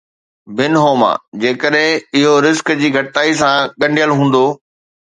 [0.59, 1.09] بن هوما،
[1.43, 4.45] جيڪڏهن اهو رزق جي گهٽتائي سان ڳنڍيل هوندو.